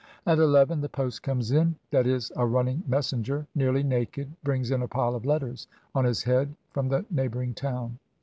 At 0.25 0.39
eleven 0.39 0.81
the 0.81 0.89
post 0.89 1.21
comes 1.21 1.51
in; 1.51 1.75
that 1.91 2.07
is, 2.07 2.31
a 2.35 2.43
running 2.43 2.81
mes 2.87 3.13
senger, 3.13 3.45
nearly 3.53 3.83
naked, 3.83 4.31
brings 4.43 4.71
in 4.71 4.81
a 4.81 4.87
pile 4.87 5.13
of 5.13 5.27
letters 5.27 5.67
on 5.93 6.05
his 6.05 6.23
head 6.23 6.55
from 6.71 6.89
the 6.89 7.05
neighboring 7.11 7.53
town. 7.53 7.99